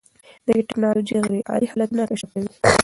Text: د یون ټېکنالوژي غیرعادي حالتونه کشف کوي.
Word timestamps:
د 0.45 0.47
یون 0.55 0.65
ټېکنالوژي 0.69 1.15
غیرعادي 1.31 1.67
حالتونه 1.71 2.03
کشف 2.09 2.29
کوي. 2.33 2.49